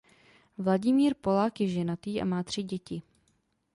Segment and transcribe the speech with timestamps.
[0.57, 3.01] Vladimír Polák je ženatý a má tři děti.